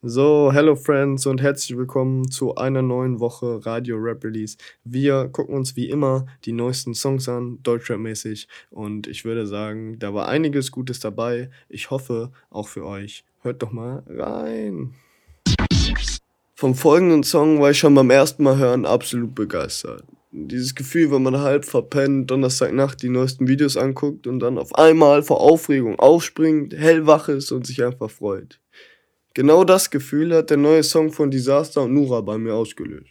[0.00, 4.56] So, hello Friends und herzlich willkommen zu einer neuen Woche Radio Rap Release.
[4.84, 8.46] Wir gucken uns wie immer die neuesten Songs an, Deutschrap-mäßig.
[8.70, 11.50] Und ich würde sagen, da war einiges Gutes dabei.
[11.68, 13.24] Ich hoffe, auch für euch.
[13.42, 14.94] Hört doch mal rein.
[16.54, 20.04] Vom folgenden Song war ich schon beim ersten Mal hören absolut begeistert.
[20.30, 25.24] Dieses Gefühl, wenn man halb verpennt, Donnerstagnacht die neuesten Videos anguckt und dann auf einmal
[25.24, 28.60] vor Aufregung aufspringt, hellwach ist und sich einfach freut.
[29.38, 33.06] Genau das Gefühl hat der neue Song von Disaster und Nura bei mir ausgelöst.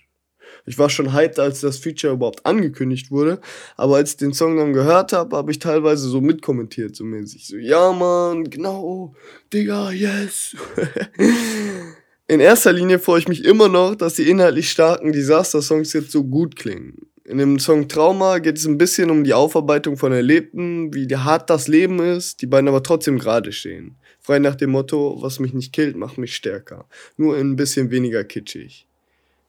[0.66, 3.40] Ich war schon hyped, als das Feature überhaupt angekündigt wurde,
[3.78, 7.48] aber als ich den Song dann gehört habe, habe ich teilweise so mitkommentiert, so mäßig.
[7.48, 9.16] So, ja Mann, genau,
[9.54, 10.54] Digga, yes.
[12.28, 16.26] In erster Linie freue ich mich immer noch, dass die inhaltlich starken Disaster-Songs jetzt so
[16.26, 17.08] gut klingen.
[17.24, 21.50] In dem Song Trauma geht es ein bisschen um die Aufarbeitung von Erlebten, wie hart
[21.50, 23.98] das Leben ist, die beiden aber trotzdem gerade stehen.
[24.28, 26.86] Frei nach dem Motto, was mich nicht killt, macht mich stärker.
[27.16, 28.86] Nur ein bisschen weniger kitschig.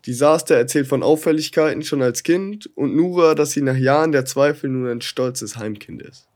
[0.06, 4.70] Disaster erzählt von Auffälligkeiten schon als Kind und Nura, dass sie nach Jahren der Zweifel
[4.70, 6.28] nun ein stolzes Heimkind ist.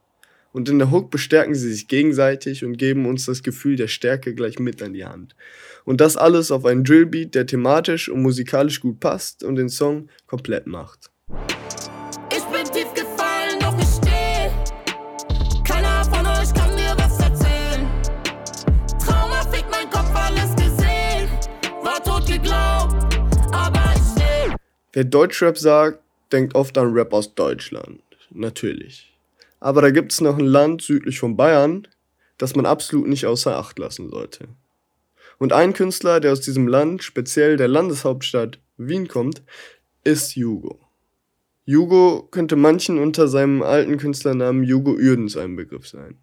[0.51, 4.35] Und in der Hook bestärken sie sich gegenseitig und geben uns das Gefühl der Stärke
[4.35, 5.37] gleich mit an die Hand.
[5.85, 10.09] Und das alles auf einen Drillbeat, der thematisch und musikalisch gut passt und den Song
[10.27, 11.11] komplett macht.
[24.93, 25.99] Wer Deutschrap sagt,
[26.31, 28.01] denkt oft an Rap aus Deutschland.
[28.29, 29.11] Natürlich.
[29.59, 31.87] Aber da gibt es noch ein Land südlich von Bayern,
[32.37, 34.47] das man absolut nicht außer Acht lassen sollte.
[35.39, 39.41] Und ein Künstler, der aus diesem Land, speziell der Landeshauptstadt Wien kommt,
[40.03, 40.79] ist Jugo.
[41.65, 46.19] Jugo könnte manchen unter seinem alten Künstlernamen Jugo Uerdens ein Begriff sein.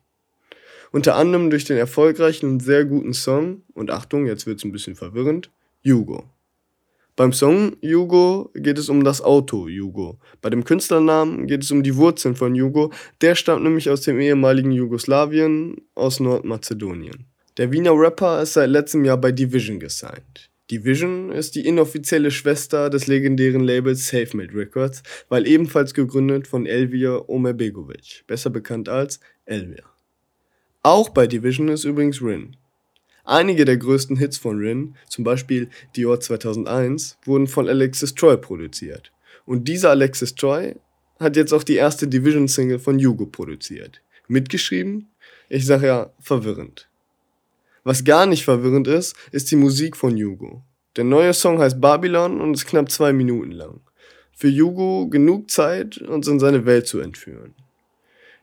[0.93, 4.95] Unter anderem durch den erfolgreichen und sehr guten Song, und Achtung, jetzt wird's ein bisschen
[4.95, 5.51] verwirrend,
[5.83, 6.29] Jugo.
[7.21, 10.19] Beim Song Jugo geht es um das Auto Jugo.
[10.41, 12.95] Bei dem Künstlernamen geht es um die Wurzeln von Jugo.
[13.21, 17.27] Der stammt nämlich aus dem ehemaligen Jugoslawien, aus Nordmazedonien.
[17.59, 20.49] Der Wiener Rapper ist seit letztem Jahr bei Division gesigned.
[20.71, 27.29] Division ist die inoffizielle Schwester des legendären Labels SafeMade Records, weil ebenfalls gegründet von Elvir
[27.29, 29.85] Omerbegovic, besser bekannt als Elvir.
[30.83, 32.57] Auch bei Division ist übrigens Rin,
[33.25, 39.13] Einige der größten Hits von Rin, zum Beispiel Dior 2001, wurden von Alexis Troy produziert.
[39.47, 40.77] Und dieser Alexis Troy
[41.19, 44.01] hat jetzt auch die erste Division-Single von Yugo produziert.
[44.29, 45.09] Mitgeschrieben?
[45.49, 46.89] Ich sag ja, verwirrend.
[47.85, 50.63] Was gar nicht verwirrend ist, ist die Musik von Yugo.
[50.97, 53.81] Der neue Song heißt Babylon und ist knapp zwei Minuten lang.
[54.33, 57.55] Für Yugo genug Zeit, uns in seine Welt zu entführen.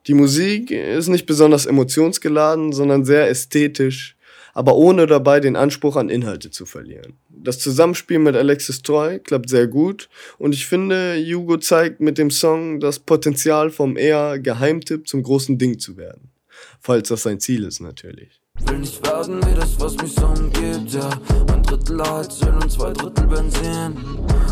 [0.08, 4.17] Die Musik ist nicht besonders emotionsgeladen, sondern sehr ästhetisch,
[4.58, 7.14] aber ohne dabei den Anspruch an Inhalte zu verlieren.
[7.30, 10.10] Das Zusammenspiel mit Alexis Troy klappt sehr gut
[10.40, 15.60] und ich finde, Hugo zeigt mit dem Song das Potenzial vom eher Geheimtipp zum großen
[15.60, 16.32] Ding zu werden.
[16.80, 18.42] Falls das sein Ziel ist natürlich.
[18.66, 21.08] Will nicht werden wie das, was mich so umgibt, ja.
[21.54, 23.94] Ein Drittel Heizöl und zwei Drittel Benzin.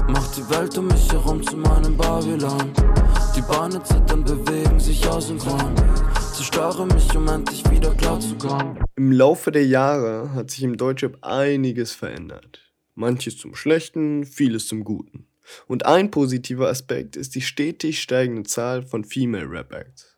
[0.08, 2.72] Macht die Welt um mich herum zu meinem Babylon.
[3.36, 5.74] Die Beine zittern, bewegen sich asynchron.
[6.36, 8.85] Zerstöre mich, um endlich wieder klar zu kommen.
[8.98, 12.62] Im Laufe der Jahre hat sich im Deutschrap einiges verändert.
[12.94, 15.28] Manches zum Schlechten, vieles zum Guten.
[15.68, 20.18] Und ein positiver Aspekt ist die stetig steigende Zahl von Female Rap Acts.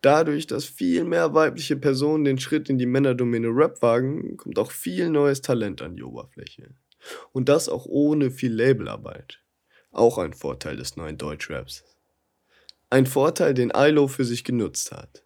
[0.00, 4.70] Dadurch, dass viel mehr weibliche Personen den Schritt in die Männerdomäne Rap wagen, kommt auch
[4.70, 6.68] viel neues Talent an die Oberfläche.
[7.32, 9.40] Und das auch ohne viel Labelarbeit.
[9.90, 11.82] Auch ein Vorteil des neuen Deutschraps.
[12.90, 15.23] Ein Vorteil, den ILO für sich genutzt hat.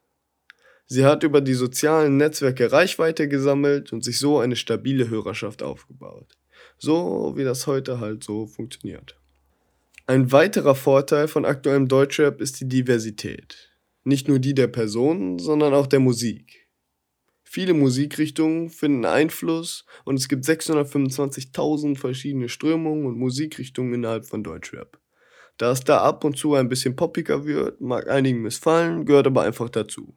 [0.91, 6.39] Sie hat über die sozialen Netzwerke Reichweite gesammelt und sich so eine stabile Hörerschaft aufgebaut.
[6.79, 9.15] So wie das heute halt so funktioniert.
[10.07, 13.71] Ein weiterer Vorteil von aktuellem Deutschrap ist die Diversität.
[14.05, 16.67] Nicht nur die der Personen, sondern auch der Musik.
[17.45, 24.99] Viele Musikrichtungen finden Einfluss und es gibt 625.000 verschiedene Strömungen und Musikrichtungen innerhalb von Deutschrap.
[25.59, 29.43] Da es da ab und zu ein bisschen poppiger wird, mag einigen missfallen, gehört aber
[29.43, 30.17] einfach dazu.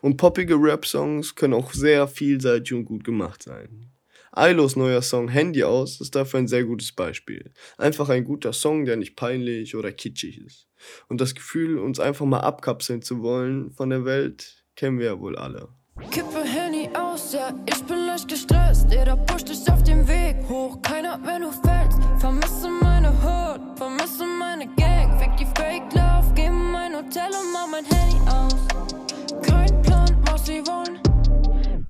[0.00, 3.92] Und poppige Rap-Songs können auch sehr vielseitig und gut gemacht sein.
[4.34, 7.52] Ilos neuer Song Handy aus ist dafür ein sehr gutes Beispiel.
[7.76, 10.68] Einfach ein guter Song, der nicht peinlich oder kitschig ist.
[11.08, 15.20] Und das Gefühl, uns einfach mal abkapseln zu wollen von der Welt, kennen wir ja
[15.20, 15.68] wohl alle.
[16.10, 18.86] Kippe Handy aus, ja, ich bin leicht gestresst.
[18.90, 21.98] Jeder pusht dich auf dem Weg hoch, keiner, wenn du fällst.
[22.18, 25.18] Vermisse meine Hut, vermisse meine Gang.
[25.20, 28.71] Fick die Fake Love, geh in mein Hotel und mach mein Handy aus.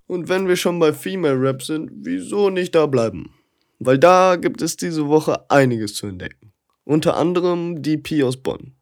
[0.07, 3.33] Und wenn wir schon bei Female Rap sind, wieso nicht da bleiben?
[3.79, 6.53] Weil da gibt es diese Woche einiges zu entdecken.
[6.85, 8.75] Unter anderem DP aus Bonn.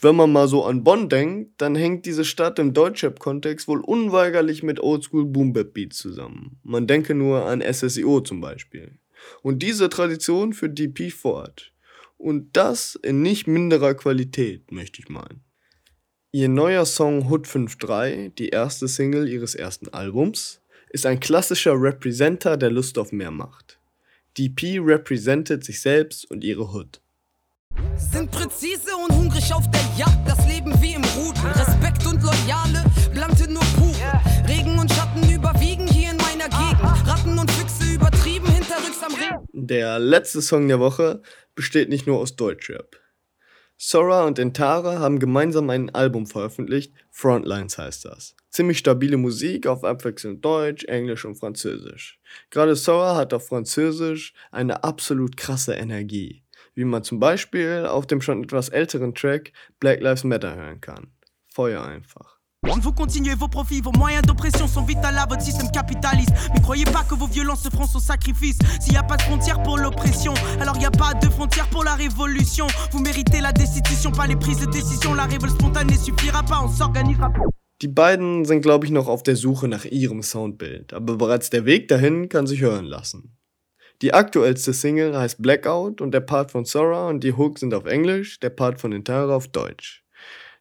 [0.00, 4.62] Wenn man mal so an Bonn denkt, dann hängt diese Stadt im Deutschrap-Kontext wohl unweigerlich
[4.62, 6.58] mit Oldschool Boom Bap Beats zusammen.
[6.62, 8.98] Man denke nur an SSIO zum Beispiel.
[9.42, 11.72] Und diese Tradition führt DP fort.
[12.16, 15.42] Und das in nicht minderer Qualität, möchte ich meinen.
[16.32, 20.60] Ihr neuer Song Hood 5.3, die erste Single ihres ersten Albums,
[20.90, 23.80] ist ein klassischer Representer, der Lust auf mehr macht.
[24.38, 27.00] DP repräsentiert sich selbst und ihre Hood.
[27.96, 31.50] Sind präzise und hungrig auf der Jagd, das Leben wie im Rudel.
[31.50, 34.20] Respekt und Loyale, Blante nur pure.
[34.46, 37.08] Regen und Schatten überwiegen hier in meiner Gegend.
[37.08, 39.48] Ratten und Füchse übertrieben hinterrücks am Ring.
[39.52, 41.22] Der letzte Song der Woche
[41.56, 42.99] besteht nicht nur aus Deutschrap.
[43.82, 48.36] Sora und Intara haben gemeinsam ein Album veröffentlicht, Frontlines heißt das.
[48.50, 52.20] Ziemlich stabile Musik auf abwechselnd Deutsch, Englisch und Französisch.
[52.50, 56.42] Gerade Sora hat auf Französisch eine absolut krasse Energie,
[56.74, 61.14] wie man zum Beispiel auf dem schon etwas älteren Track Black Lives Matter hören kann.
[61.48, 62.39] Feuer einfach.
[62.82, 66.32] Vous continuez vos profits, vos moyens d'oppression sont vitaux à votre système capitaliste.
[66.54, 68.58] Mais croyez pas que vos violences se feront sans sacrifice.
[68.80, 71.68] S'il n'y a pas de frontières pour l'oppression, alors il n'y a pas de frontières
[71.68, 72.66] pour la révolution.
[72.92, 75.12] Vous méritez la destitution, pas les prises de décision.
[75.12, 77.40] La révolte spontanée suffira pas, on s'organisera pas.
[77.82, 81.64] Die beiden sind, glaube ich, noch auf der Suche nach ihrem Soundbild, aber bereits der
[81.64, 83.36] Weg dahin kann sich hören lassen.
[84.02, 87.86] Die aktuellste Single heißt Blackout und der Part von Sora und die Hook sind auf
[87.86, 89.99] Englisch, der Part von Intara auf Deutsch.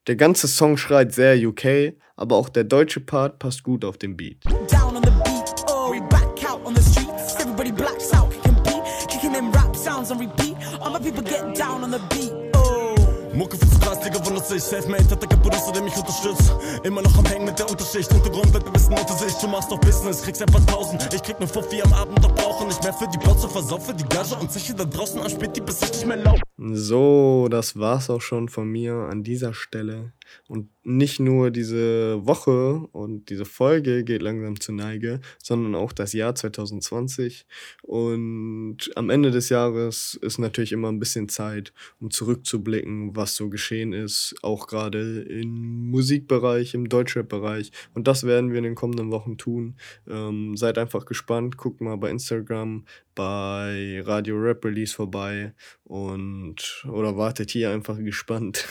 [0.09, 4.17] Der ganze Song schreit sehr UK, aber auch der deutsche Part passt gut auf den
[4.17, 4.43] Beat.
[4.67, 7.35] Down on the beat, oh, we back out on the streets.
[7.35, 10.55] Everybody blacks out, compete, kicking them rap sounds on repeat.
[10.81, 12.95] All my people get down on the beat, oh.
[13.35, 14.63] Mucke fürs Gras, Digga, wundert sich.
[14.63, 16.55] Selfmade hat der Producer, der mich unterstützt.
[16.83, 18.11] Immer noch am Hängen mit der Unterschicht.
[18.11, 19.33] Hintergrund bleibt ein bisschen unter sich.
[19.35, 21.07] Du machst doch Business, kriegst einfach tausend.
[21.13, 23.47] Ich krieg nur Fuffi am Abend, doch brauche nicht mehr für die Botze.
[23.47, 26.39] Versaufe die Gage und Zeche da draußen an spät die bis ich nicht mehr lauf.
[26.61, 30.11] So, das war's auch schon von mir an dieser Stelle.
[30.47, 36.13] Und nicht nur diese Woche und diese Folge geht langsam zur Neige, sondern auch das
[36.13, 37.45] Jahr 2020.
[37.83, 43.49] Und am Ende des Jahres ist natürlich immer ein bisschen Zeit, um zurückzublicken, was so
[43.49, 47.71] geschehen ist, auch gerade im Musikbereich, im Deutschrap-Bereich.
[47.93, 49.75] Und das werden wir in den kommenden Wochen tun.
[50.07, 52.85] Ähm, seid einfach gespannt, guckt mal bei Instagram,
[53.15, 55.53] bei Radio Rap Release vorbei
[55.89, 58.67] und oder wartet hier einfach gespannt.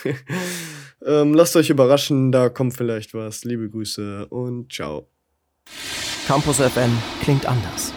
[1.05, 3.45] ähm, lasst euch überraschen, da kommt vielleicht was.
[3.45, 5.09] Liebe Grüße und ciao.
[6.29, 7.93] Campus FM klingt anders.